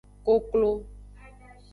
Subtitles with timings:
[0.27, 0.71] Koklo.